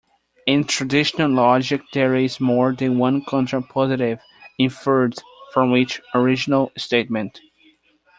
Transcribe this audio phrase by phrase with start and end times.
[0.47, 4.19] In traditional logic there is more than one contrapositive
[4.57, 5.13] inferred
[5.53, 7.39] from each original statement.